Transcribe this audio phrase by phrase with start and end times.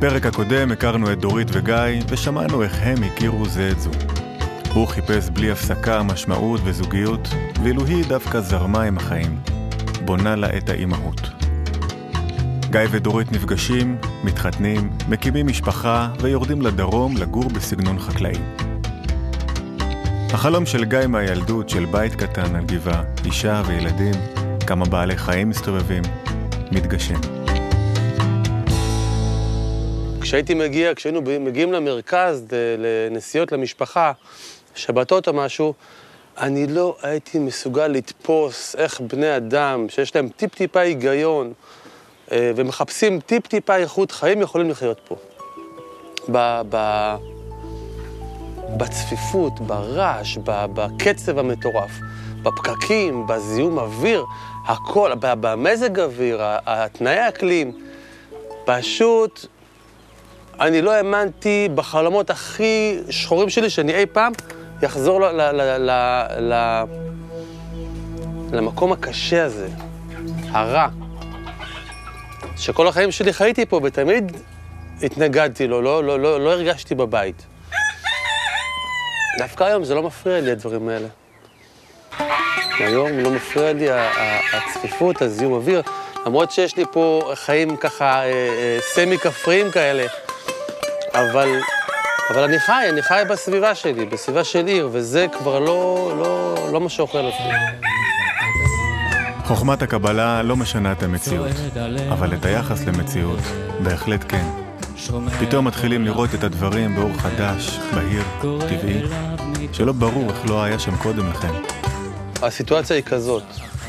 [0.00, 3.90] בפרק הקודם הכרנו את דורית וגיא, ושמענו איך הם הכירו זה את זו.
[4.74, 7.28] הוא חיפש בלי הפסקה משמעות וזוגיות,
[7.62, 9.38] ואילו היא דווקא זרמה עם החיים,
[10.04, 11.20] בונה לה את האימהות.
[12.70, 18.38] גיא ודורית נפגשים, מתחתנים, מקימים משפחה ויורדים לדרום לגור בסגנון חקלאי.
[20.32, 24.14] החלום של גיא מהילדות של בית קטן על גבעה, אישה וילדים,
[24.66, 26.02] כמה בעלי חיים מסתובבים,
[26.72, 27.20] מתגשם.
[30.20, 32.46] כשהייתי מגיע, כשהיינו מגיעים למרכז,
[32.78, 34.12] לנסיעות למשפחה,
[34.74, 35.74] שבתות או משהו,
[36.38, 41.52] אני לא הייתי מסוגל לתפוס איך בני אדם, שיש להם טיפ-טיפה היגיון,
[42.32, 45.16] אה, ומחפשים טיפ-טיפה איכות חיים, יכולים לחיות פה.
[46.32, 47.14] ב, ב,
[48.76, 51.90] בצפיפות, ברעש, בקצב המטורף,
[52.42, 54.24] בפקקים, בזיהום אוויר,
[54.66, 57.72] הכל, במזג אוויר, התנאי האקלים,
[58.64, 59.46] פשוט,
[60.60, 64.32] אני לא האמנתי בחלומות הכי שחורים שלי שאני אי פעם
[64.82, 65.90] יחזור ל, ל, ל, ל,
[66.40, 66.84] ל,
[68.52, 69.68] למקום הקשה הזה,
[70.50, 70.88] הרע,
[72.56, 74.36] שכל החיים שלי חייתי פה ותמיד
[75.02, 77.46] התנגדתי לו, לא, לא, לא, לא הרגשתי בבית.
[79.38, 81.08] דווקא היום זה לא מפריע לי, הדברים האלה.
[82.78, 83.88] היום לא מפריע לי
[84.52, 85.82] הצפיפות, הזיהום אוויר,
[86.26, 90.06] למרות שיש לי פה חיים ככה אה, אה, סמי-כפריים כאלה,
[91.14, 91.48] אבל,
[92.30, 96.80] אבל אני חי, אני חי בסביבה שלי, בסביבה של עיר, וזה כבר לא, לא, לא
[96.80, 97.42] מה שאוכל אותי.
[99.44, 101.50] חוכמת הקבלה לא משנה את המציאות,
[102.12, 103.38] אבל את היחס למציאות,
[103.82, 104.44] בהחלט כן.
[105.40, 109.02] פתאום מתחילים לראות את הדברים באור חדש, בהיר, טבעי,
[109.72, 111.52] שלא ברור איך לא היה שם קודם לכן.
[112.42, 113.42] הסיטואציה היא כזאת,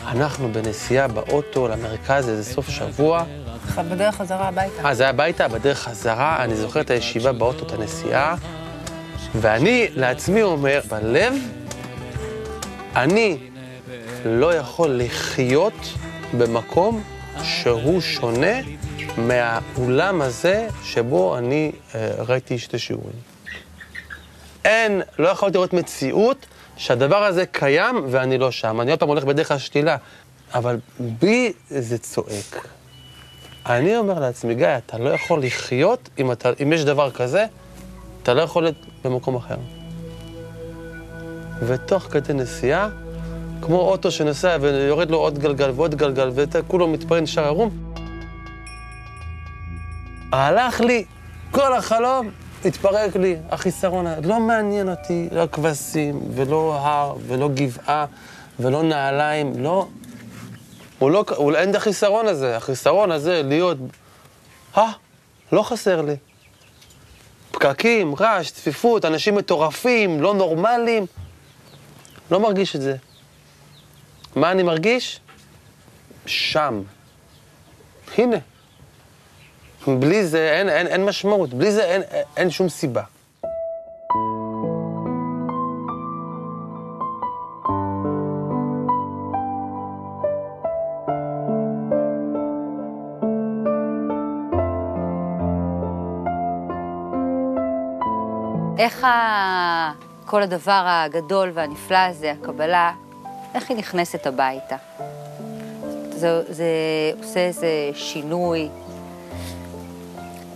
[0.07, 3.23] אנחנו בנסיעה באוטו למרכז איזה סוף שבוע.
[3.89, 4.85] בדרך חזרה הביתה.
[4.85, 5.47] אה, זה היה הביתה?
[5.47, 8.35] בדרך חזרה, אני זוכר את הישיבה באוטו, את הנסיעה,
[9.35, 11.33] ואני לעצמי אומר, בלב,
[12.95, 13.37] אני
[14.25, 15.93] לא יכול לחיות
[16.37, 17.03] במקום
[17.43, 18.57] שהוא שונה
[19.17, 23.31] מהאולם הזה שבו אני אה, ראיתי שתי שיעורים.
[24.65, 26.45] אין, לא יכולתי לראות מציאות
[26.77, 28.81] שהדבר הזה קיים ואני לא שם.
[28.81, 29.97] אני עוד פעם הולך בדרך השתילה,
[30.53, 32.67] אבל בי זה צועק.
[33.65, 37.45] אני אומר לעצמי, גיא, אתה לא יכול לחיות אם, אתה, אם יש דבר כזה,
[38.23, 39.55] אתה לא יכול להיות במקום אחר.
[41.67, 42.89] ותוך כדי נסיעה,
[43.61, 47.93] כמו אוטו שנוסע ויורד לו עוד גלגל ועוד גלגל, וכולו מתפרן שער ערום.
[50.31, 51.05] הלך לי,
[51.51, 52.29] כל החלום
[52.65, 58.05] התפרק לי, החיסרון, לא מעניין אותי, לא כבשים, ולא הר, ולא גבעה,
[58.59, 59.87] ולא נעליים, לא...
[61.01, 63.77] הוא לא, הוא, אין את החיסרון הזה, החיסרון הזה להיות...
[64.77, 64.91] אה,
[65.51, 66.15] לא חסר לי.
[67.51, 71.05] פקקים, רעש, צפיפות, אנשים מטורפים, לא נורמליים.
[72.31, 72.95] לא מרגיש את זה.
[74.35, 75.19] מה אני מרגיש?
[76.25, 76.81] שם.
[78.17, 78.37] הנה.
[79.87, 82.01] בלי זה אין, אין, אין משמעות, בלי זה אין,
[82.37, 83.03] אין שום סיבה.
[98.91, 99.91] איך ה...
[100.25, 102.91] כל הדבר הגדול והנפלא הזה, הקבלה,
[103.55, 104.75] איך היא נכנסת הביתה?
[106.09, 106.65] זה, זה
[107.21, 108.69] עושה איזה שינוי,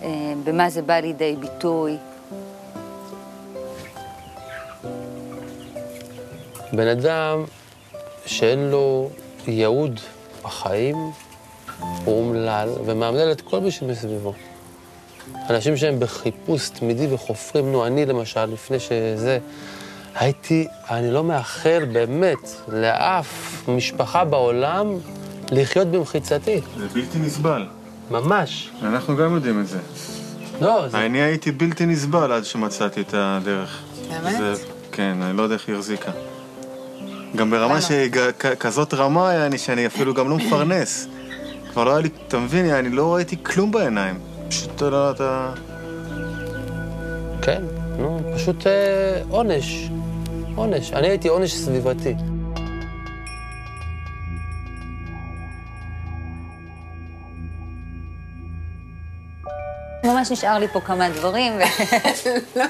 [0.04, 1.98] אה, במה זה בא לידי ביטוי.
[6.74, 7.44] בן אדם
[8.26, 9.10] שאין לו
[9.48, 10.00] ייעוד
[10.44, 10.96] בחיים,
[12.06, 14.34] הוא אומלל ומאמלל את כל מי שמסביבו.
[15.50, 19.38] אנשים שהם בחיפוש תמידי וחופרים, נו, אני למשל, לפני שזה,
[20.16, 24.88] הייתי, אני לא מאחל באמת לאף משפחה בעולם
[25.52, 26.62] לחיות במחיצתי.
[26.78, 27.66] זה בלתי נסבל.
[28.12, 28.72] ממש.
[28.84, 29.80] אנחנו גם יודעים את זה.
[30.62, 30.98] לא, זה...
[30.98, 33.82] אני הייתי בלתי נסבל עד שמצאתי את הדרך.
[34.10, 34.38] באמת?
[34.38, 34.54] זה,
[34.92, 36.12] כן, אני לא יודע איך היא החזיקה.
[37.36, 41.08] גם ברמה שכזאת רמה היה אני שאני אפילו גם לא מפרנס.
[41.72, 44.35] כבר לא היה לי, אתה מבין, אני לא ראיתי כלום בעיניים.
[44.50, 45.54] פשוט אתה לא, אתה...
[47.42, 47.64] כן,
[47.98, 49.90] נו, פשוט אה, עונש.
[50.56, 50.92] עונש.
[50.94, 52.16] אני הייתי עונש סביבתי.
[60.04, 61.54] ממש נשאר לי פה כמה דברים.
[61.58, 61.62] ו...
[62.56, 62.64] לא,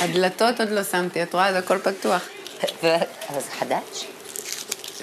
[0.00, 1.52] הדלתות עוד לא שמתי, את רואה?
[1.52, 2.22] זה הכל פתוח.
[2.82, 4.06] אבל זה חדש?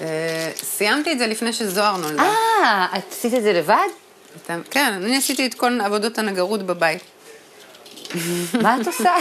[0.00, 2.22] אה, סיימתי את זה לפני שזוהר נולדה.
[2.22, 3.88] אה, את עשית את זה לבד?
[4.36, 7.02] אתה- כן, אני עשיתי את כל עבודות הנגרות בבית.
[8.62, 9.14] מה את עושה?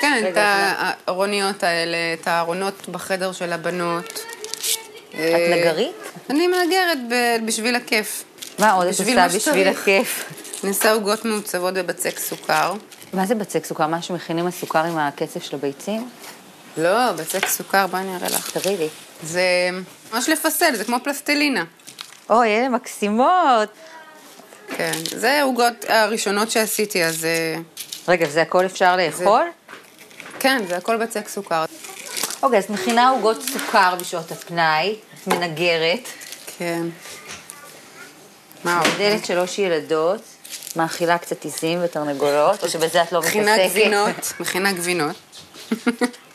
[0.00, 4.20] כן, את הארוניות האלה, את הארונות בחדר של הבנות.
[5.10, 5.94] את אה, נגרית?
[6.30, 6.98] אני מנגרת
[7.46, 8.24] בשביל הכיף.
[8.58, 9.68] מה עוד את עושה בשביל.
[9.68, 10.24] הכיף?
[10.64, 12.74] אני עושה עוגות מעוצבות בבצק סוכר.
[13.12, 13.86] מה זה בצק סוכר?
[13.86, 16.08] מה שמכינים הסוכר עם הקצף של הביצים?
[16.76, 18.50] לא, בצק סוכר, בואי אני אראה לך.
[18.58, 18.88] תראי לי.
[19.22, 19.42] זה
[20.12, 21.64] ממש לפסל, זה כמו פלסטלינה.
[22.30, 23.68] אוי, אלה מקסימות.
[24.76, 27.56] כן, זה העוגות הראשונות שעשיתי, אז אה,
[28.08, 29.42] רגע, וזה הכל אפשר לאכול?
[30.38, 31.64] כן, זה הכל בצק סוכר.
[32.42, 36.08] אוקיי, אז מכינה עוגות סוכר בשעות הפנאי, את מנגרת,
[36.58, 36.82] כן.
[38.64, 38.88] מה עוד?
[38.88, 40.20] מגדלת שלוש ילדות,
[40.76, 43.36] מאכילה קצת עיזים ותרנגולות, או שבזה את לא מתעסקת?
[43.36, 45.16] מכינה גבינות, מכינה גבינות.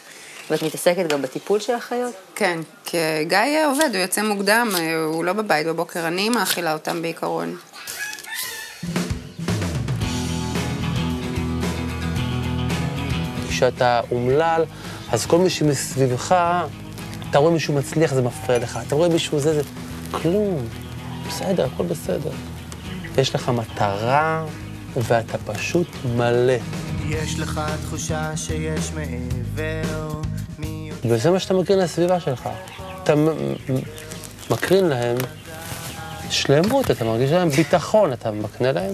[0.51, 2.13] ואת מתעסקת גם בטיפול של החיות?
[2.35, 4.69] כן, כי גיא עובד, הוא יוצא מוקדם,
[5.05, 7.57] הוא לא בבית בבוקר, אני מאכילה אותם בעיקרון.
[13.49, 14.63] כשאתה אומלל,
[15.11, 16.35] אז כל מי שמסביבך,
[17.29, 18.79] אתה רואה מישהו מצליח, זה מפריע לך.
[18.87, 19.61] אתה רואה מישהו זה, זה...
[20.11, 20.67] כלום.
[21.27, 22.31] בסדר, הכל בסדר.
[23.17, 24.45] יש לך מטרה,
[24.95, 26.53] ואתה פשוט מלא.
[27.09, 30.21] יש לך תחושה שיש מעבר.
[31.05, 32.49] וזה מה שאתה מקרין לסביבה שלך.
[33.03, 33.13] אתה
[34.51, 35.15] מקרין להם
[36.29, 38.93] שלמות, אתה מרגיש להם ביטחון, אתה מקנה להם...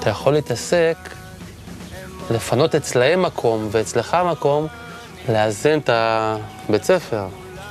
[0.00, 0.96] אתה יכול להתעסק,
[2.30, 4.66] לפנות אצלהם מקום ואצלך מקום,
[5.28, 7.26] לאזן את הבית ספר,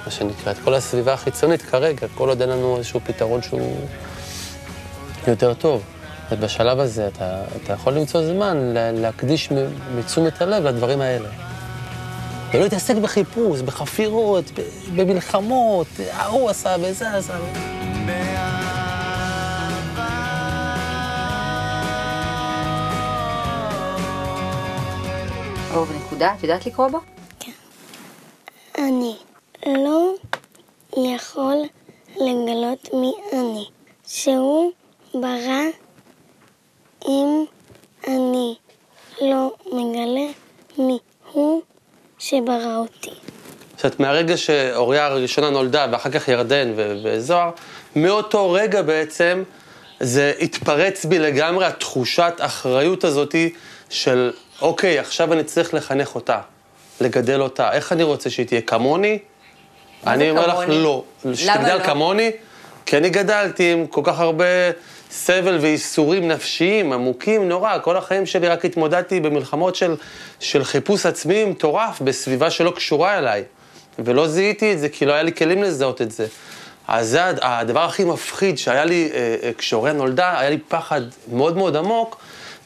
[0.05, 3.75] מה שנקרא, את כל הסביבה החיצונית כרגע, כל עוד אין לנו איזשהו פתרון שהוא
[5.27, 5.81] יותר טוב.
[6.31, 9.49] ובשלב הזה אתה, אתה יכול למצוא זמן לה- להקדיש
[9.97, 11.29] מתשומת הלב לדברים האלה.
[12.53, 14.45] ולא להתעסק בחיפוש, בחפירות,
[14.95, 17.37] במלחמות, ההוא עשה וזה עשה.
[25.75, 26.99] או בנקודה, את יודעת לקרוא בו?
[28.77, 29.15] אני
[29.65, 30.13] לא
[30.97, 31.57] יכול
[32.15, 33.65] לגלות מי אני,
[34.07, 34.71] שהוא
[35.13, 35.63] ברא
[37.07, 37.45] אם
[38.07, 38.55] אני
[39.21, 40.31] לא מגלה
[40.77, 40.99] מי
[41.33, 41.61] הוא
[42.19, 43.09] שברא אותי.
[43.75, 47.49] זאת אומרת, מהרגע שאוריה הראשונה נולדה, ואחר כך ירדן וזוהר,
[47.95, 49.43] מאותו רגע בעצם
[49.99, 53.53] זה התפרץ בי לגמרי התחושת אחריות הזאתי
[53.89, 54.31] של,
[54.61, 56.39] אוקיי, עכשיו אני צריך לחנך אותה,
[57.01, 57.71] לגדל אותה.
[57.71, 59.19] איך אני רוצה שהיא תהיה כמוני?
[60.07, 60.83] אני אומר לך, כמוני?
[60.83, 61.03] לא.
[61.25, 61.83] למה שתגדל לא?
[61.83, 62.31] כמוני,
[62.85, 64.45] כי אני גדלתי עם כל כך הרבה
[65.11, 67.77] סבל וייסורים נפשיים עמוקים נורא.
[67.83, 69.95] כל החיים שלי רק התמודדתי במלחמות של,
[70.39, 73.43] של חיפוש עצמי מטורף, בסביבה שלא קשורה אליי.
[73.99, 76.27] ולא זיהיתי את זה, כי לא היה לי כלים לזהות את זה.
[76.87, 81.01] אז זה הד- הדבר הכי מפחיד שהיה לי אה, אה, כשהוריה נולדה, היה לי פחד
[81.31, 82.17] מאוד מאוד עמוק,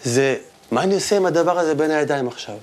[0.04, 0.36] זה
[0.72, 2.56] מה אני עושה עם הדבר הזה בין הידיים עכשיו?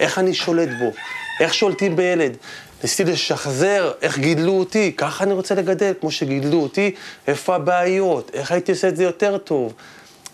[0.00, 0.92] איך אני שולט בו?
[1.40, 2.36] איך שולטים בילד?
[2.82, 6.94] ניסיתי לשחזר איך גידלו אותי, ככה אני רוצה לגדל, כמו שגידלו אותי,
[7.26, 9.72] איפה הבעיות, איך הייתי עושה את זה יותר טוב.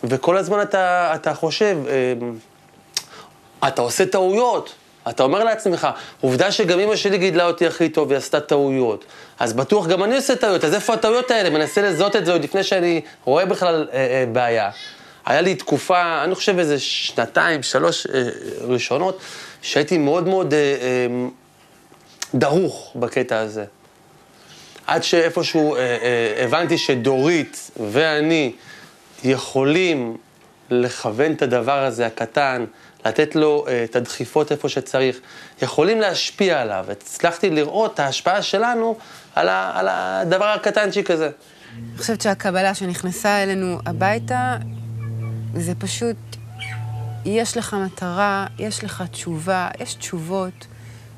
[0.05, 4.75] וכל הזמן אתה, אתה חושב, אה, אתה עושה טעויות.
[5.09, 5.89] אתה אומר לעצמך,
[6.21, 9.05] עובדה שגם אמא שלי גידלה אותי הכי טוב, היא עשתה טעויות.
[9.39, 11.51] אז בטוח גם אני עושה טעויות, אז איפה הטעויות האלה?
[11.51, 14.71] מנסה לזהות את זה עוד לפני שאני רואה בכלל אה, אה, בעיה.
[15.27, 18.23] היה לי תקופה, אני חושב איזה שנתיים, שלוש אה,
[18.61, 19.19] ראשונות,
[19.63, 21.07] שהייתי מאוד מאוד אה, אה,
[22.35, 23.65] דרוך בקטע הזה.
[24.87, 28.53] עד שאיפשהו אה, אה, הבנתי שדורית ואני
[29.25, 30.17] יכולים
[30.71, 32.65] לכוון את הדבר הזה הקטן,
[33.07, 35.21] לתת לו אה, את הדחיפות איפה שצריך,
[35.63, 36.87] יכולים להשפיע עליו.
[36.91, 38.97] הצלחתי לראות את ההשפעה שלנו
[39.35, 41.31] על, ה, על הדבר הקטנצ'יק הזה.
[41.91, 44.57] אני חושבת שהקבלה שנכנסה אלינו הביתה,
[45.55, 46.17] זה פשוט,
[47.25, 50.67] יש לך מטרה, יש לך תשובה, יש תשובות.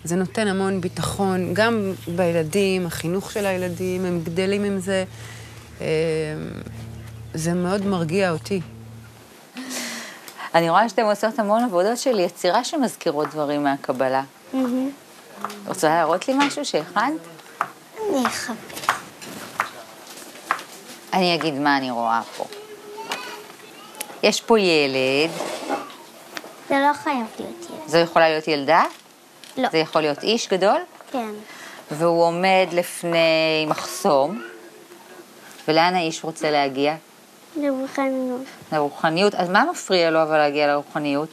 [0.07, 5.05] זה נותן המון ביטחון, גם בילדים, החינוך של הילדים, הם גדלים עם זה.
[5.81, 5.87] אה,
[7.35, 8.61] זה מאוד מרגיע אותי.
[10.55, 14.23] אני רואה שאתם עושות המון עבודות של יצירה שמזכירות דברים מהקבלה.
[15.67, 17.21] רוצה להראות לי משהו שהכנת?
[18.11, 18.87] אני אחפש.
[21.13, 22.45] אני אגיד מה אני רואה פה.
[24.23, 25.31] יש פה ילד,
[26.69, 27.89] זה לא חייב להיות ילד.
[27.89, 28.85] זו יכולה להיות ילדה,
[29.57, 29.69] לא.
[29.73, 30.81] זה יכול להיות איש גדול,
[31.13, 31.31] כן.
[31.91, 34.43] והוא עומד לפני מחסום,
[35.69, 36.95] ולאן האיש רוצה להגיע?
[37.57, 38.41] לרוחניות.
[38.73, 39.35] לרוחניות.
[39.35, 41.29] אז מה מפריע לו אבל להגיע לרוחניות?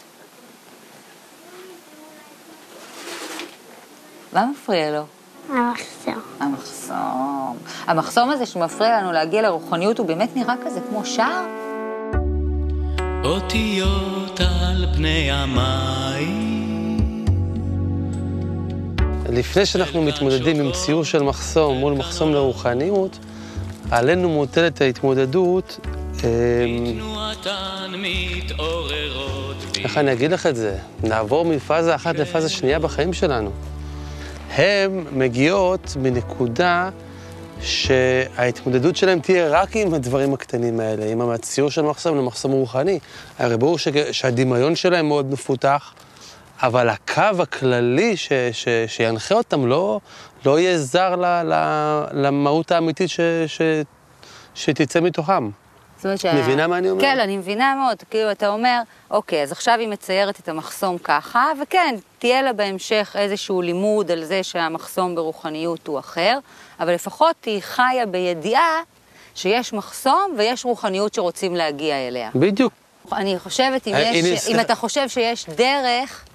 [4.33, 5.03] מה מפריע לו?
[5.49, 6.21] המחסום.
[6.39, 7.57] המחסום.
[7.85, 11.45] המחסום הזה שמפריע לנו להגיע לרוחניות, הוא באמת נראה כזה כמו שער?
[13.23, 16.52] אותיות על פני המים.
[19.33, 23.19] לפני שאנחנו מתמודדים עם ציור של מחסום מול מחסום לרוחניות,
[23.91, 25.79] עלינו מוטלת ההתמודדות,
[29.73, 29.83] בי.
[29.83, 30.77] איך אני אגיד לך את זה?
[31.03, 33.51] נעבור מפאזה אחת לפאזה שנייה בחיים שלנו.
[34.55, 36.89] הן מגיעות מנקודה
[37.61, 42.99] שההתמודדות שלהם תהיה רק עם הדברים הקטנים האלה, עם הציור של מחסום למחסום רוחני.
[43.39, 43.87] הרי ברור ש...
[44.11, 45.93] שהדמיון שלהם מאוד מפותח,
[46.61, 48.31] אבל הקו הכללי ש...
[48.51, 48.67] ש...
[48.87, 49.99] שינחה אותם לא,
[50.45, 51.25] לא יהיה זר ל...
[51.25, 51.53] ל...
[52.11, 53.19] למהות האמיתית ש...
[53.47, 53.61] ש...
[54.55, 55.49] שתצא מתוכם.
[55.97, 57.01] זאת אומרת מבינה מה אני אומר?
[57.01, 58.03] כן, אני מבינה מאוד.
[58.09, 58.81] כאילו, אתה אומר,
[59.11, 64.23] אוקיי, אז עכשיו היא מציירת את המחסום ככה, וכן, תהיה לה בהמשך איזשהו לימוד על
[64.23, 66.39] זה שהמחסום ברוחניות הוא אחר,
[66.79, 68.81] אבל לפחות היא חיה בידיעה
[69.35, 72.29] שיש מחסום ויש רוחניות שרוצים להגיע אליה.
[72.35, 72.73] בדיוק.
[73.11, 74.47] אני חושבת, אם, אה, יש.
[74.47, 76.25] אם אתה חושב שיש דרך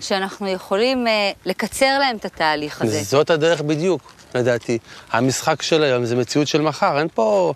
[0.00, 3.02] שאנחנו יכולים אה, לקצר להם את התהליך הזה.
[3.02, 4.78] זאת הדרך בדיוק, לדעתי.
[5.12, 7.52] המשחק של היום זה מציאות של מחר, אין פה...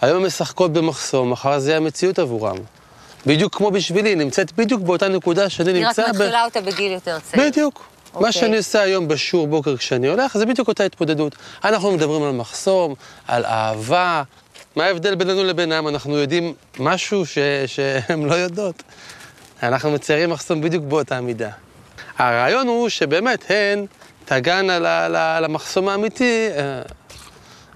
[0.00, 2.56] היום הן משחקות במחסום, מחר זה יהיה המציאות עבורם.
[3.26, 7.18] בדיוק כמו בשבילי, נמצאת בדיוק באותה נקודה שאני היא רק נמצא מתחילה אותה בגיל יותר
[7.18, 7.48] צעיר.
[7.48, 7.84] בדיוק.
[8.14, 8.26] אוקיי.
[8.26, 11.36] מה שאני עושה היום בשיעור בוקר כשאני הולך, זה בדיוק אותה התמודדות.
[11.64, 12.94] אנחנו מדברים על מחסום,
[13.28, 14.22] על אהבה.
[14.76, 15.88] מה ההבדל בינינו לבינם?
[15.88, 17.38] אנחנו יודעים משהו ש...
[17.66, 18.82] שהן לא יודעות.
[19.62, 21.50] אנחנו מציירים מחסום בדיוק באותה מידה.
[22.18, 23.86] הרעיון הוא שבאמת הן
[24.24, 24.78] תגענה
[25.40, 26.82] למחסום האמיתי אה,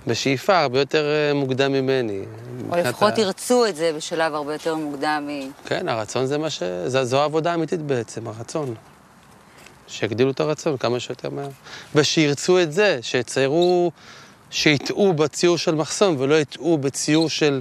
[0.07, 2.23] בשאיפה הרבה יותר אה, מוקדם ממני.
[2.71, 5.51] או לפחות ה- ירצו את זה בשלב הרבה יותר מוקדם מ...
[5.67, 6.63] כן, הרצון זה מה ש...
[6.87, 8.75] זו, זו העבודה האמיתית בעצם, הרצון.
[9.87, 11.49] שיגדילו את הרצון כמה שיותר מהר.
[11.95, 13.93] ושירצו את זה, שיציירו,
[14.51, 17.61] שיטעו בציור של מחסום ולא יטעו בציור של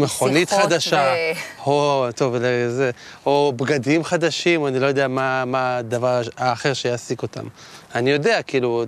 [0.00, 1.14] מכונית חדשה.
[1.62, 2.34] ו- או, טוב,
[2.68, 2.90] זה,
[3.26, 7.44] או בגדים חדשים, או אני לא יודע מה, מה הדבר האחר שיעסיק אותם.
[7.94, 8.84] אני יודע, כאילו,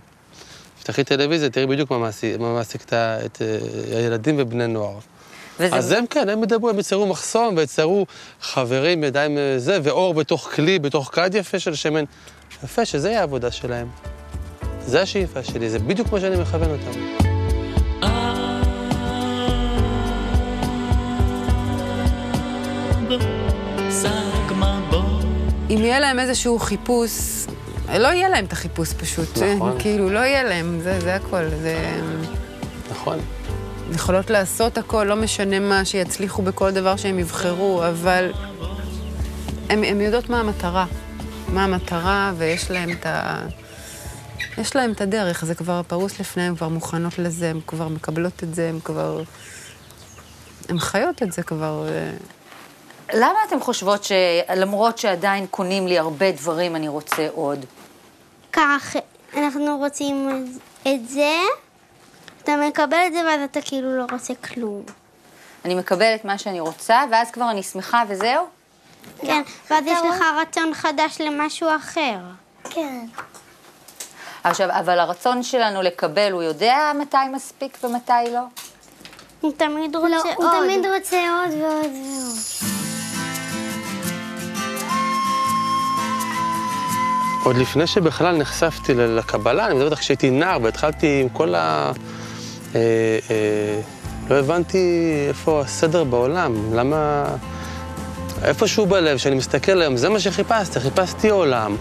[0.78, 4.98] תפתחי טלוויזיה, תראי בדיוק מה מעסיק, מה מעסיק את, את אה, הילדים ובני נוער.
[5.60, 5.76] וזה...
[5.76, 8.06] אז הם כן, הם ידברו, הם יצרו מחסום ויצרו
[8.40, 12.04] חברים, ידיים אה, זה, ואור בתוך כלי, בתוך כד יפה של שמן.
[12.64, 13.88] יפה, שזה יהיה העבודה שלהם.
[14.86, 17.21] זה השאיפה שלי, זה בדיוק מה שאני מכוון אותם.
[25.74, 27.10] אם יהיה להם איזשהו חיפוש,
[27.88, 29.38] לא יהיה להם את החיפוש פשוט.
[29.38, 29.76] נכון.
[29.78, 31.48] כאילו, לא יהיה להם, זה, זה הכל.
[31.48, 32.00] זה...
[32.90, 33.18] נכון.
[33.94, 38.32] יכולות לעשות הכל, לא משנה מה, שיצליחו בכל דבר שהם יבחרו, אבל
[39.70, 40.86] הם, הם יודעות מה המטרה.
[41.48, 43.46] מה המטרה, ויש להם את ה...
[44.58, 48.54] יש להם את הדרך, זה כבר פרוס לפניהם, כבר מוכנות לזה, הן כבר מקבלות את
[48.54, 49.22] זה, הן כבר...
[50.68, 51.86] הן חיות את זה כבר.
[53.14, 57.64] למה אתם חושבות שלמרות שעדיין קונים לי הרבה דברים, אני רוצה עוד?
[58.52, 58.96] כך,
[59.36, 60.46] אנחנו רוצים
[60.82, 61.36] את זה,
[62.42, 64.82] אתה מקבל את זה ואז אתה כאילו לא רוצה כלום.
[65.64, 68.46] אני מקבלת מה שאני רוצה, ואז כבר אני שמחה וזהו?
[69.18, 72.18] כן, ואז יש לך רצון חדש למשהו אחר.
[72.64, 73.06] כן.
[74.44, 78.40] עכשיו, אבל הרצון שלנו לקבל, הוא יודע מתי מספיק ומתי לא?
[79.40, 80.46] הוא תמיד רוצה עוד.
[80.46, 82.81] הוא תמיד רוצה עוד ועוד ועוד.
[87.44, 91.92] עוד לפני שבכלל נחשפתי לקבלה, אני מדבר איתך כשהייתי נער והתחלתי עם כל ה...
[92.74, 92.80] אה,
[93.30, 93.80] אה,
[94.30, 97.24] לא הבנתי איפה הסדר בעולם, למה...
[98.42, 101.76] איפשהו בלב, כשאני מסתכל היום, זה מה שחיפשתי, חיפשתי עולם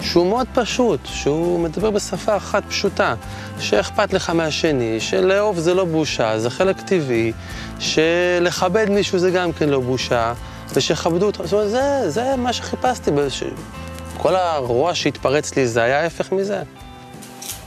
[0.00, 3.14] שהוא מאוד פשוט, שהוא מדבר בשפה אחת פשוטה,
[3.60, 7.32] שאכפת לך מהשני, שלאהוב זה לא בושה, זה חלק טבעי,
[7.78, 10.32] שלכבד מישהו זה גם כן לא בושה,
[10.74, 13.10] ושיכבדו אותך, זאת אומרת, זה, זה מה שחיפשתי.
[14.26, 16.62] כל הרוע שהתפרץ לי, זה היה ההפך מזה.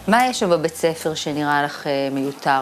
[0.07, 2.61] מה יש שם בבית ספר שנראה לך אה, מיותר?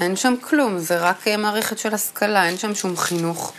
[0.00, 3.52] אין שם כלום, זה רק אה, מערכת של השכלה, אין שם שום חינוך.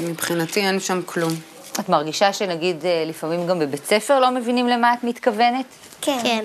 [0.00, 1.32] מבחינתי אין שם כלום.
[1.80, 5.66] את מרגישה שנגיד אה, לפעמים גם בבית ספר לא מבינים למה את מתכוונת?
[6.00, 6.18] כן.
[6.22, 6.44] כן.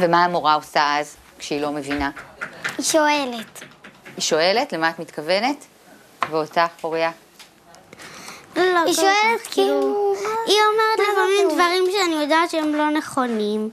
[0.00, 2.10] ומה המורה עושה אז, כשהיא לא מבינה?
[2.78, 3.60] היא שואלת.
[4.16, 5.64] היא שואלת למה את מתכוונת?
[6.30, 7.10] ואותך, אוריה?
[8.56, 10.14] היא שואלת כאילו...
[10.46, 13.70] היא אומרת לפעמים דברים שאני יודעת שהם לא נכונים.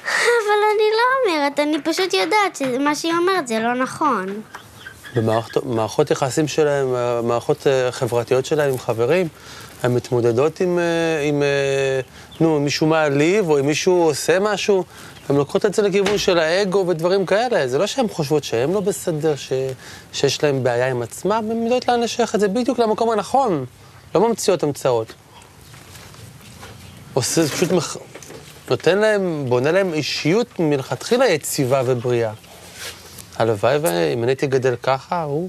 [0.40, 4.42] אבל אני לא אומרת, אני פשוט יודעת שמה שהיא אומרת זה לא נכון.
[5.16, 9.28] במערכות יחסים שלהם, מערכות אה, חברתיות שלהם עם חברים,
[9.82, 12.00] הן מתמודדות עם, אה, עם, אה,
[12.40, 14.84] נו, מישהו מעליב, או אם מישהו עושה משהו,
[15.28, 17.68] הן לוקחות את זה לכיוון של האגו ודברים כאלה.
[17.68, 19.52] זה לא שהן חושבות שהן לא בסדר, ש,
[20.12, 23.64] שיש להן בעיה עם עצמם, הן יודעות לאן לשייך את זה בדיוק למקום הנכון.
[24.14, 25.12] לא ממציאות המצאות.
[27.14, 27.96] עושה, פשוט מח...
[28.70, 32.32] נותן להם, בונה להם אישיות מלכתחילה יציבה ובריאה.
[33.36, 35.48] הלוואי ואם אני הייתי גדל ככה, הוא...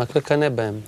[0.00, 0.80] רק לקנא בהם.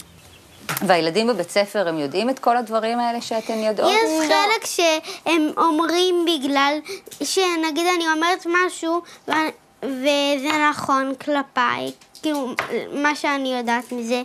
[0.86, 3.92] והילדים בבית ספר, הם יודעים את כל הדברים האלה שאתן יודעות?
[3.92, 6.78] יש חלק שהם אומרים בגלל
[7.22, 9.32] שנגיד אני אומרת משהו ו-
[9.82, 11.90] וזה נכון כלפיי,
[12.22, 12.48] כאילו,
[12.92, 14.22] מה שאני יודעת מזה.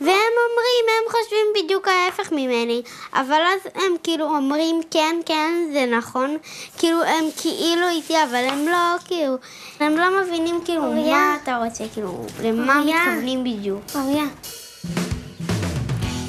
[0.00, 0.08] והם
[0.48, 2.82] אומרים, הם חושבים בדיוק ההפך ממני,
[3.14, 6.36] אבל אז הם כאילו אומרים, כן, כן, זה נכון,
[6.78, 9.34] כאילו, הם כאילו איתי, אבל הם לא, כאילו,
[9.80, 11.16] הם לא מבינים, כאילו, אוריה.
[11.16, 12.96] מה אתה רוצה, כאילו, למה אוריה.
[12.96, 13.80] מתכוונים בדיוק.
[13.94, 14.24] אוריה,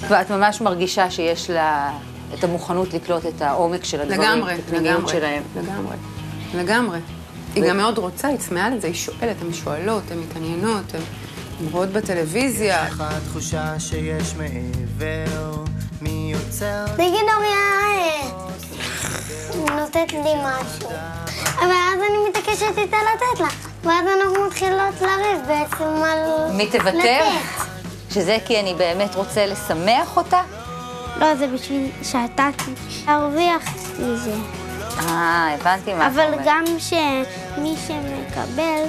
[0.09, 1.91] ואת ממש מרגישה שיש לה
[2.33, 5.09] את המוכנות לקלוט את העומק של הדברים, לגמרי, את הפנימיות.
[5.09, 5.43] שלהם.
[5.55, 5.95] לגמרי.
[6.55, 6.99] לגמרי.
[7.55, 11.89] היא גם מאוד רוצה, היא צמאה לזה, היא שואלת, הן שואלות, הן מתעניינות, הן רואות
[11.89, 12.85] בטלוויזיה.
[12.87, 15.53] יש לך תחושה שיש מעבר,
[16.01, 17.57] מי יוצר תגיד אוריה,
[17.93, 20.89] אה, נותנת לי משהו.
[21.59, 23.47] אבל אז אני מתעקשת איתה לתת לה.
[23.83, 26.51] ואז אנחנו מתחילות לריב בעצם על...
[26.51, 26.89] מי תוותר?
[26.97, 27.76] לתת.
[28.11, 30.41] שזה כי אני באמת רוצה לשמח אותה?
[31.19, 32.49] לא, זה בשביל שאתה
[33.05, 34.33] תרוויח מזה.
[34.99, 36.45] אה, הבנתי מה את אבל אומרת.
[36.45, 38.83] גם שמי שמקבל,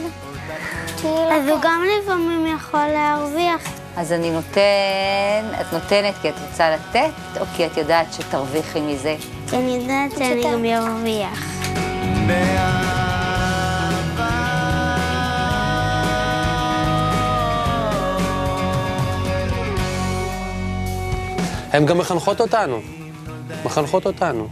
[1.33, 3.63] אז הוא גם לפעמים יכול להרוויח.
[3.97, 9.17] אז אני נותן, את נותנת כי את רוצה לתת, או כי את יודעת שתרוויחי מזה?
[9.51, 11.45] כי אני יודעת שאני גם ארוויח.
[21.79, 22.81] הן גם מחנכות אותנו.
[23.65, 24.49] מחנכות אותנו.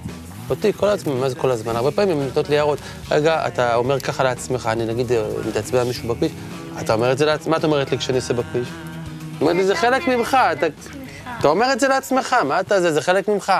[0.50, 1.76] אותי כל הזמן, מה זה כל הזמן?
[1.76, 2.78] הרבה פעמים הן נותנות לי הערות.
[3.10, 6.32] רגע, אתה אומר ככה לעצמך, אני נגיד אה, מתעצבן על מישהו בכביש,
[6.80, 8.68] אתה אומר את זה לעצמך, מה את אומרת לי כשאני עושה בכביש?
[8.68, 10.66] היא אומרת לי, זה חלק ממך, אתה...
[11.40, 12.92] אתה אומר את זה לעצמך, מה אתה זה?
[12.92, 13.52] זה חלק ממך.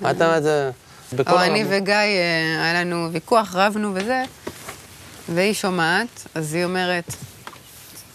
[0.00, 0.40] מה אתה...
[0.40, 0.70] זה...
[1.12, 1.64] בכל או אני.
[1.68, 4.22] וגיא, אה, היה לנו ויכוח, רבנו וזה,
[5.28, 7.14] והיא שומעת, אז היא אומרת,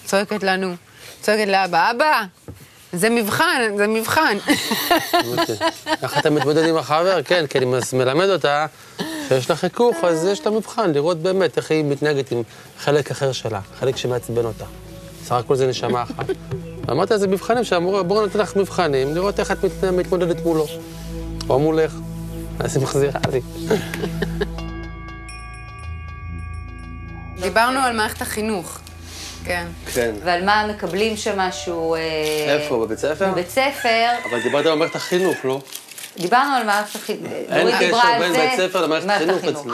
[0.05, 0.75] צועקת לנו,
[1.21, 2.23] צועקת לאבא, אבא,
[2.93, 4.37] זה מבחן, זה מבחן.
[5.27, 5.55] אוקיי.
[6.03, 7.23] איך אתה מתמודד עם החבר?
[7.23, 8.65] כן, כי אני מלמד אותה
[9.27, 12.41] שיש לה חיכוך, אז יש לה מבחן, לראות באמת איך היא מתנהגת עם
[12.79, 14.65] חלק אחר שלה, חלק שמעצבן אותה.
[15.23, 16.25] סך הכל זה נשמה אחת.
[16.87, 20.67] ואמרתי, זה מבחנים שאמרו, בואו ניתן לך מבחנים, לראות איך את מת- מתמודדת מולו,
[21.49, 21.93] או מולך.
[22.59, 23.41] אז היא מחזירה לי.
[27.41, 28.79] דיברנו על מערכת החינוך.
[29.45, 29.67] כן.
[29.93, 30.11] כן.
[30.23, 31.95] ועל מה מקבלים שם משהו...
[31.95, 31.99] אה,
[32.47, 33.31] איפה, בבית ספר?
[33.31, 34.09] בבית ספר.
[34.29, 35.59] אבל דיברת על מערכת החינוך, לא?
[36.17, 37.31] דיברנו על מערכת החינוך.
[37.31, 38.33] אין קשר בין.
[38.33, 39.71] בית ספר למערכת החינוך אצלי.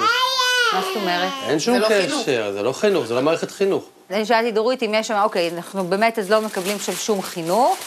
[0.74, 1.32] מה זאת אומרת?
[1.48, 3.84] אין שום לא קשר, זה לא חינוך, זה לא מערכת חינוך.
[4.12, 7.78] אני שאלתי דורית אם יש שם, אוקיי, אנחנו באמת אז לא מקבלים שם שום חינוך,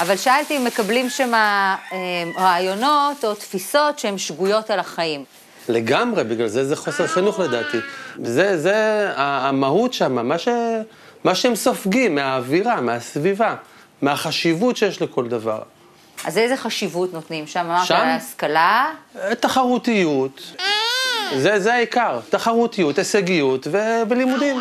[0.00, 1.76] אבל שאלתי אם מקבלים שם אה,
[2.36, 5.24] רעיונות או תפיסות שהן שגויות על החיים.
[5.68, 7.78] לגמרי, בגלל זה זה חוסר חינוך לדעתי.
[8.24, 10.48] זה, זה המהות שם, מה, ש,
[11.24, 13.54] מה שהם סופגים מהאווירה, מהסביבה,
[14.02, 15.62] מהחשיבות שיש לכל דבר.
[16.24, 17.60] אז איזה חשיבות נותנים שם?
[17.60, 17.94] אמרת שם?
[17.94, 20.52] על ההשכלה, אה, תחרותיות,
[21.36, 24.56] זה, זה העיקר, תחרותיות, הישגיות ו, ולימודים.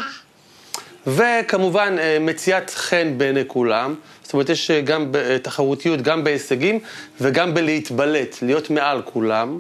[1.08, 3.96] וכמובן, אה, מציאת חן בעיני כולם.
[4.24, 6.80] זאת אומרת, יש אה, גם אה, תחרותיות, גם בהישגים
[7.22, 9.60] וגם בלהתבלט, להיות מעל כולם,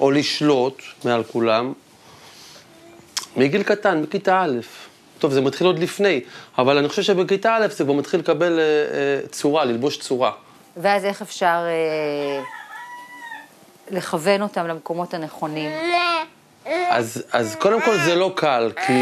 [0.00, 1.72] או לשלוט מעל כולם.
[3.36, 4.58] מגיל קטן, מכיתה א'.
[5.18, 6.20] טוב, זה מתחיל עוד לפני,
[6.58, 10.32] אבל אני חושב שבכיתה א' זה כבר מתחיל לקבל אה, אה, צורה, ללבוש צורה.
[10.76, 12.42] ואז איך אפשר אה,
[13.90, 15.70] לכוון אותם למקומות הנכונים?
[16.90, 18.92] אז, אז קודם כל זה לא קל, כי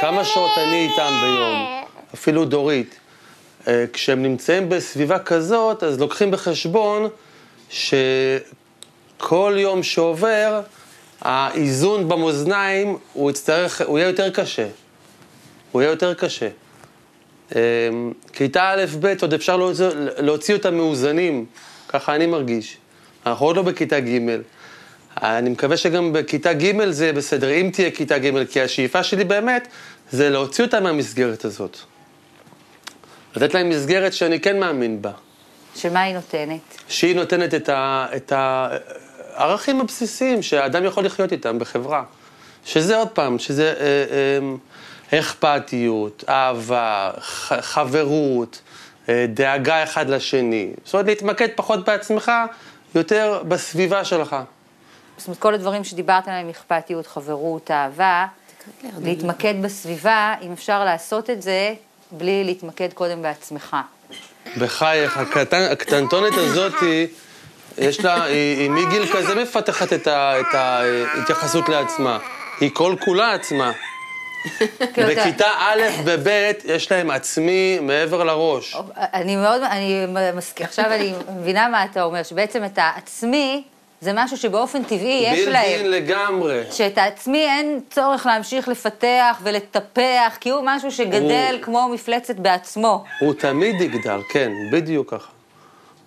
[0.00, 2.98] כמה שעות אני איתם ביום, אפילו דורית,
[3.68, 7.08] אה, כשהם נמצאים בסביבה כזאת, אז לוקחים בחשבון
[9.18, 10.60] שכל יום שעובר,
[11.20, 14.66] האיזון במאזניים, הוא יצטרך, הוא יהיה יותר קשה.
[15.72, 16.48] הוא יהיה יותר קשה.
[17.56, 17.60] אה,
[18.32, 19.86] כיתה א'-ב' עוד אפשר להוציא,
[20.18, 21.44] להוציא אותם מאוזנים,
[21.88, 22.76] ככה אני מרגיש.
[23.26, 24.18] אנחנו עוד לא בכיתה ג'.
[25.22, 29.68] אני מקווה שגם בכיתה ג' זה בסדר, אם תהיה כיתה ג', כי השאיפה שלי באמת
[30.10, 31.78] זה להוציא אותם מהמסגרת הזאת.
[33.36, 35.10] לתת להם מסגרת שאני כן מאמין בה,
[35.76, 36.60] שמה היא נותנת?
[36.88, 42.02] שהיא נותנת את, ה, את הערכים הבסיסיים שהאדם יכול לחיות איתם בחברה.
[42.64, 44.04] שזה עוד פעם, שזה אה,
[45.12, 48.60] אה, אכפתיות, אהבה, ח- חברות,
[49.08, 50.72] אה, דאגה אחד לשני.
[50.84, 52.32] זאת אומרת, להתמקד פחות בעצמך,
[52.94, 54.36] יותר בסביבה שלך.
[55.18, 58.26] זאת אומרת, כל הדברים שדיברת עליהם, אכפתיות, חברות, אהבה,
[59.02, 61.74] להתמקד בסביבה, אם אפשר לעשות את זה
[62.12, 63.76] בלי להתמקד קודם בעצמך.
[64.58, 65.18] בחייך,
[65.70, 67.06] הקטנטונת הזאתי,
[67.78, 72.18] יש לה, היא, היא מגיל כזה מפתחת את, ה, את ההתייחסות לעצמה.
[72.60, 73.72] היא כל כולה עצמה.
[74.82, 76.28] אתה- בכיתה א' וב'
[76.64, 78.76] יש להם עצמי מעבר לראש.
[78.96, 83.62] אני מאוד, אני מסכים, עכשיו אני מבינה מה אתה אומר, שבעצם את העצמי,
[84.06, 85.86] זה משהו שבאופן טבעי יש בילדין להם.
[85.86, 86.62] לגמרי.
[86.72, 91.20] שאת העצמי אין צורך להמשיך לפתח ולטפח, כי הוא משהו שגדל
[91.52, 93.04] הוא- כמו מפלצת בעצמו.
[93.20, 95.28] הוא תמיד יגדל, כן, בדיוק ככה.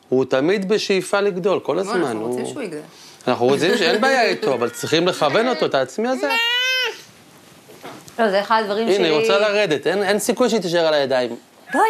[0.10, 2.02] הוא תמיד בשאיפה לגדול, כל הזמן.
[2.02, 2.80] אנחנו רוצים הוא- שהוא יגדל.
[3.28, 6.30] אנחנו רוצים שאין בעיה איתו, אבל צריכים לכוון אותו, את העצמי הזה.
[8.20, 9.06] לא, זה אחד הדברים הנה, שלי...
[9.08, 11.36] היא רוצה לרדת, אין אין סיכוי שהיא תישאר על הידיים.
[11.74, 11.84] בואי.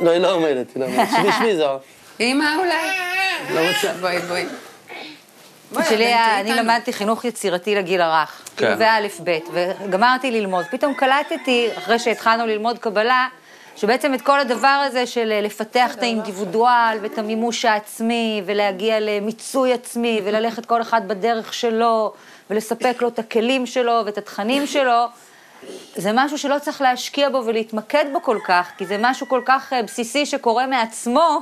[0.00, 1.08] לא, היא לא עומדת, היא לא עומדת.
[1.10, 1.78] שבי, שבי, זוהר.
[2.20, 2.74] אמא אולי.
[3.54, 3.92] לא רוצה.
[4.00, 4.44] בואי, בואי.
[5.88, 6.52] שלי, היה- איתנו.
[6.52, 8.42] אני למדתי חינוך יצירתי לגיל הרך.
[8.56, 8.66] כן.
[8.66, 10.64] כאילו, ואלף בית, וגמרתי ללמוד.
[10.70, 13.28] פתאום קלטתי, אחרי שהתחלנו ללמוד קבלה,
[13.76, 19.72] שבעצם את כל הדבר הזה של אה, לפתח את האינדיבידואל ואת המימוש העצמי, ולהגיע למיצוי
[19.72, 22.12] עצמי, וללכת כל אחד בדרך שלו,
[22.50, 25.04] ולספק לו את הכלים שלו ואת התכנים שלו,
[25.94, 29.72] זה משהו שלא צריך להשקיע בו ולהתמקד בו כל כך, כי זה משהו כל כך
[29.72, 31.40] אה, בסיסי שקורה מעצמו.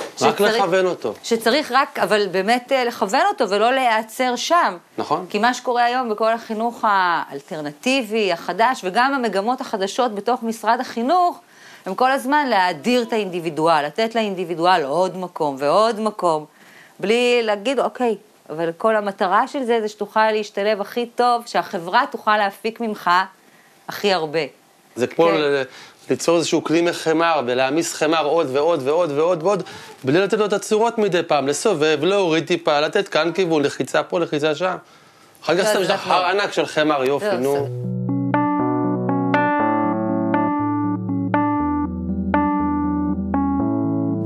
[0.00, 1.14] רק שצריך- לכוון אותו.
[1.22, 4.76] שצריך רק, אבל באמת אה, לכוון אותו ולא להיעצר שם.
[4.98, 5.26] נכון.
[5.30, 11.40] כי מה שקורה היום בכל החינוך האלטרנטיבי, החדש, וגם המגמות החדשות בתוך משרד החינוך,
[11.86, 16.44] הם כל הזמן להאדיר את האינדיבידואל, לתת לאינדיבידואל עוד מקום ועוד מקום,
[17.00, 18.16] בלי להגיד, אוקיי,
[18.50, 23.10] אבל כל המטרה של זה זה שתוכל להשתלב הכי טוב, שהחברה תוכל להפיק ממך
[23.88, 24.38] הכי הרבה.
[24.96, 25.62] זה כמו כן.
[26.12, 29.62] ליצור איזשהו כלי מחמר ולהעמיס חמר עוד ועוד ועוד ועוד ועוד,
[30.04, 34.20] בלי לתת לו את הצורות מדי פעם, לסובב, להוריד טיפה, לתת כאן כיוון, לחיצה פה,
[34.20, 34.76] לחיצה שם.
[35.44, 36.06] אחר כך סתם יש לך.
[36.06, 37.52] הר ענק של חמר, יופי, לא, נו.
[37.52, 37.66] בסדר.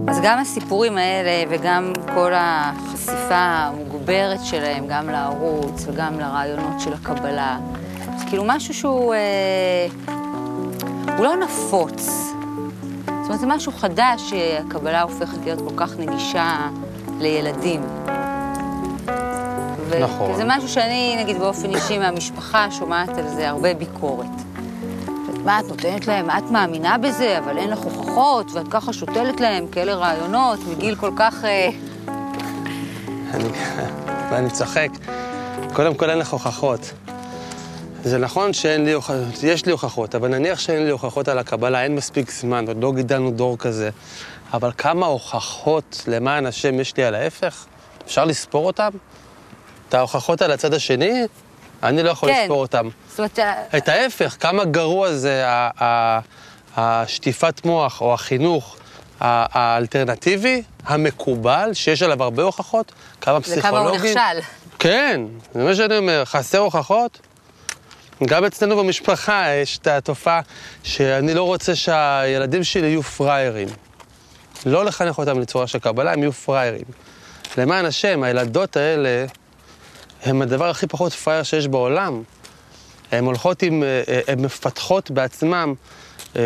[0.08, 7.58] אז גם הסיפורים האלה וגם כל החשיפה המוגברת שלהם, גם לערוץ וגם לרעיונות של הקבלה,
[8.18, 9.86] זה כאילו משהו שהוא אה,
[11.16, 12.06] הוא לא נפוץ.
[13.06, 16.56] זאת אומרת, זה משהו חדש שהקבלה הופכת להיות כל כך נגישה
[17.20, 17.80] לילדים.
[19.88, 20.30] ו- נכון.
[20.30, 24.26] וזה משהו שאני, נגיד, באופן אישי מהמשפחה, שומעת על זה הרבה ביקורת.
[25.44, 29.66] מה, את נותנת להם, את מאמינה בזה, אבל אין לך הוכחות, ואת ככה שותלת להם
[29.72, 31.44] כאלה רעיונות מגיל כל כך...
[31.44, 31.68] אה,
[33.34, 33.48] אני-
[34.30, 34.88] ואני צוחק.
[35.72, 36.80] קודם כל אין לך הוכחות.
[38.06, 41.82] זה נכון שאין לי הוכחות, יש לי הוכחות, אבל נניח שאין לי הוכחות על הקבלה,
[41.82, 43.90] אין מספיק זמן, עוד לא גידלנו דור כזה.
[44.52, 47.66] אבל כמה הוכחות למען השם יש לי על ההפך?
[48.06, 48.90] אפשר לספור אותם?
[49.88, 51.22] את ההוכחות על הצד השני?
[51.82, 52.42] אני לא יכול כן.
[52.42, 52.88] לספור אותם.
[53.08, 55.44] זאת אומרת, אה, את ההפך, כמה גרוע זה
[56.76, 58.76] השטיפת מוח או החינוך
[59.20, 64.18] האלטרנטיבי, המקובל, שיש עליו הרבה הוכחות, כמה זה כמה הוא פסיכולוגים.
[64.18, 64.40] נכשל.
[64.78, 65.20] כן,
[65.54, 67.20] זה מה שאני אומר, חסר הוכחות?
[68.24, 70.40] גם אצלנו במשפחה יש את התופעה
[70.82, 73.68] שאני לא רוצה שהילדים שלי יהיו פראיירים.
[74.66, 76.84] לא לחנך אותם לצורה של קבלה, הם יהיו פראיירים.
[77.58, 79.26] למען השם, הילדות האלה
[80.22, 82.22] הם הדבר הכי פחות פראייר שיש בעולם.
[83.12, 85.74] הן הולכות עם, אה, אה, הן מפתחות בעצמם
[86.36, 86.42] אה,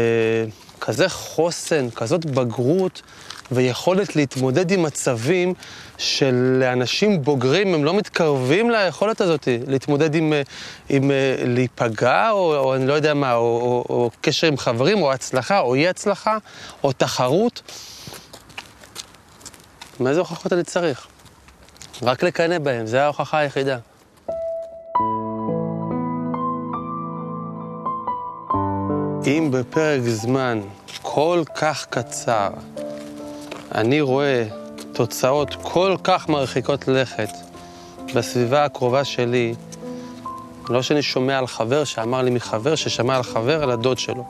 [0.81, 3.03] כזה חוסן, כזאת בגרות
[3.53, 5.55] ויכולת להתמודד עם מצבים
[5.99, 10.43] שלאנשים בוגרים הם לא מתקרבים ליכולת הזאת, להתמודד עם, אה,
[10.89, 15.03] עם אה, להיפגע, או, או אני לא יודע מה, או, או, או קשר עם חברים,
[15.03, 16.39] או הצלחה, או אי הצלחה,
[16.85, 17.63] או תחרות.
[20.01, 21.07] מאיזה הוכחות אני צריך?
[22.03, 23.79] רק לקנא בהם, זו ההוכחה היחידה.
[29.27, 30.61] אם בפרק זמן
[31.03, 32.49] כל כך קצר
[33.75, 34.45] אני רואה
[34.93, 37.29] תוצאות כל כך מרחיקות לכת
[38.15, 39.55] בסביבה הקרובה שלי,
[40.69, 44.25] לא שאני שומע על חבר שאמר לי מחבר ששמע על חבר על הדוד שלו.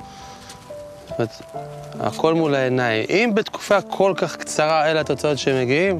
[1.09, 1.31] זאת אומרת,
[2.00, 3.05] הכל מול העיניים.
[3.11, 5.98] אם בתקופה כל כך קצרה אלה התוצאות שהם מגיעים,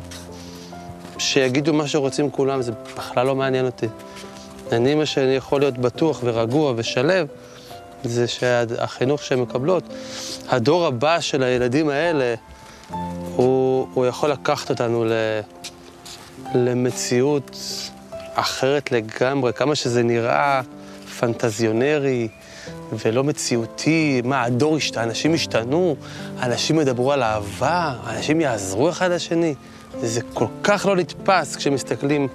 [1.18, 3.87] שיגידו מה שרוצים כולם, זה בכלל לא מעניין אותי.
[4.72, 7.26] אני, מה שאני יכול להיות בטוח ורגוע ושלב,
[8.05, 9.85] זה שהחינוך שהן מקבלות,
[10.48, 12.35] הדור הבא של הילדים האלה,
[13.37, 15.12] הוא, הוא יכול לקחת אותנו ל,
[16.55, 17.57] למציאות
[18.35, 20.61] אחרת לגמרי, כמה שזה נראה
[21.18, 22.29] פנטזיונרי
[22.92, 25.96] ולא מציאותי, מה, הדור השתנה, אנשים השתנו,
[26.42, 29.55] אנשים ידברו על אהבה, אנשים יעזרו אחד לשני.
[30.00, 32.29] זה כל כך לא נתפס כשמסתכלים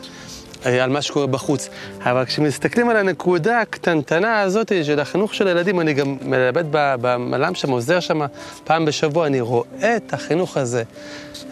[0.65, 1.69] על מה שקורה בחוץ.
[1.99, 7.69] אבל כשמסתכלים על הנקודה הקטנטנה הזאת של החינוך של הילדים, אני גם מלמד במל"ם שם,
[7.69, 8.21] עוזר שם
[8.63, 10.83] פעם בשבוע, אני רואה את החינוך הזה.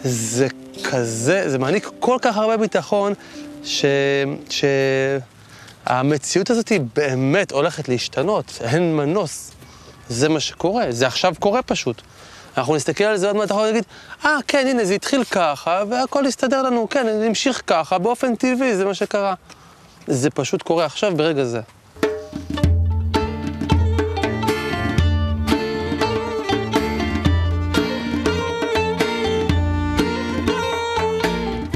[0.02, 0.46] זה
[0.90, 3.12] כזה, זה מעניק כל כך הרבה ביטחון,
[3.64, 3.84] ש...
[4.50, 4.64] ש...
[5.86, 9.50] המציאות הזאת היא באמת הולכת להשתנות, אין מנוס.
[10.08, 12.02] זה מה שקורה, זה עכשיו קורה פשוט.
[12.56, 13.84] אנחנו נסתכל על זה עוד מעט, אנחנו נגיד,
[14.24, 18.76] אה, כן, הנה, זה התחיל ככה, והכל יסתדר לנו, כן, זה המשיך ככה, באופן טבעי,
[18.76, 19.34] זה מה שקרה.
[20.06, 21.60] זה פשוט קורה עכשיו, ברגע זה.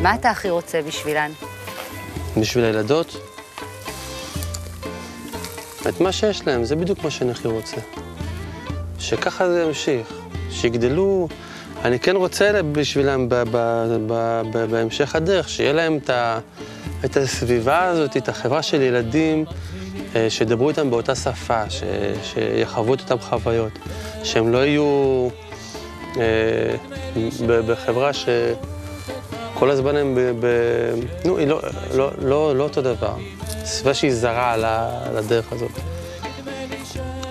[0.03, 1.31] מה אתה הכי רוצה בשבילן?
[2.37, 3.17] בשביל הילדות?
[5.89, 7.77] את מה שיש להם, זה בדיוק מה שאני הכי רוצה.
[8.99, 10.13] שככה זה ימשיך,
[10.51, 11.29] שיגדלו,
[11.85, 16.39] אני כן רוצה בשבילם ב- ב- ב- בהמשך הדרך, שיהיה להם את, ה-
[17.05, 19.45] את הסביבה הזאת, את החברה של ילדים,
[20.17, 21.83] אה, שידברו איתם באותה שפה, ש-
[22.23, 23.73] שיחוו את אותן חוויות,
[24.23, 25.29] שהם לא יהיו
[26.17, 26.23] אה,
[27.47, 30.21] בחברה שכל הזמן הם ב...
[30.47, 31.61] ב- נו, היא לא,
[31.95, 33.13] לא, לא, לא אותו דבר.
[33.65, 34.55] סביבה שהיא זרה
[35.19, 35.71] הדרך הזאת.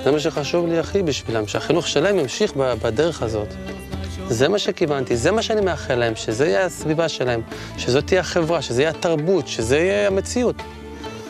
[0.08, 3.48] זה מה שחשוב לי הכי בשבילם, שהחינוך שלהם ימשיך בדרך הזאת.
[4.28, 7.42] זה מה שכיוונתי, זה מה שאני מאחל להם, שזה יהיה הסביבה שלהם,
[7.78, 10.56] שזאת תהיה החברה, שזה יהיה התרבות, שזה יהיה המציאות.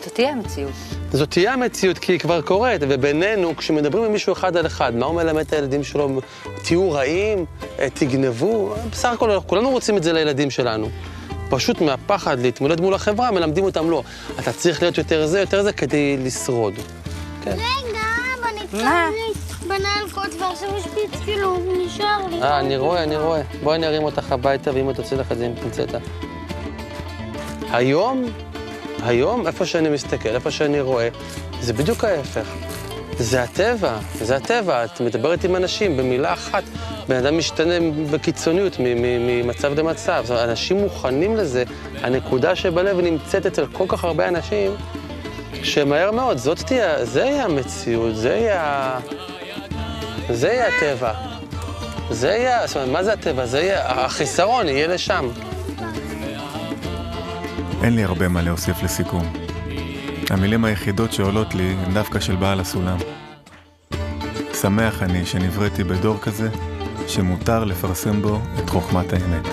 [0.04, 0.72] זאת תהיה המציאות.
[1.12, 5.06] זאת תהיה המציאות, כי היא כבר קורית, ובינינו, כשמדברים עם מישהו אחד על אחד, מה
[5.06, 6.20] הוא מלמד את הילדים שלו?
[6.64, 7.44] תהיו רעים,
[7.78, 10.88] אה, תגנבו, בסך הכל אנחנו כולנו רוצים את זה לילדים שלנו.
[11.50, 14.02] פשוט מהפחד להתמודד מול החברה, מלמדים אותם לא.
[14.38, 16.74] אתה צריך להיות יותר זה, יותר זה, כדי לשרוד.
[17.44, 17.50] כן.
[17.50, 17.87] רגע,
[18.72, 19.08] מה?
[20.40, 20.84] ועכשיו יש
[21.24, 22.42] כאילו, נשאר לי.
[22.42, 23.42] אה, אני רואה, אני רואה.
[23.62, 25.98] בואי אני ארים אותך הביתה, ואמא תוציא לך את זה עם פינצטה.
[27.70, 28.24] היום,
[29.02, 31.08] היום, איפה שאני מסתכל, איפה שאני רואה,
[31.60, 32.54] זה בדיוק ההפך.
[33.18, 34.84] זה הטבע, זה הטבע.
[34.84, 36.62] את מדברת עם אנשים במילה אחת,
[37.08, 37.74] בן אדם משתנה
[38.10, 40.22] בקיצוניות ממצב למצב.
[40.24, 41.64] זאת אומרת, אנשים מוכנים לזה.
[42.02, 44.72] הנקודה שבלב נמצאת אצל כל כך הרבה אנשים,
[45.62, 48.98] שמהר מאוד, זאת תהיה, זה יהיה המציאות, זה יהיה,
[50.30, 51.12] זה יהיה הטבע.
[52.10, 53.46] זה יהיה, זאת אומרת, מה זה הטבע?
[53.46, 55.28] זה יהיה, החיסרון יהיה לשם.
[57.82, 59.32] אין לי הרבה מה להוסיף לסיכום.
[60.30, 62.98] המילים היחידות שעולות לי הן דווקא של בעל הסולם.
[64.60, 66.48] שמח אני שנבראתי בדור כזה,
[67.06, 69.48] שמותר לפרסם בו את חוכמת האמת.